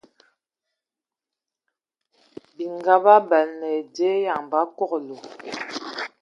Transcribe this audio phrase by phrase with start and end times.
[2.55, 5.21] Bininga ba bələna ai dze eyoŋ ba kəlɔg.